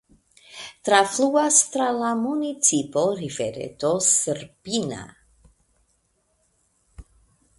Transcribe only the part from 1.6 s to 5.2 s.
tra la municipo rivereto Srpina.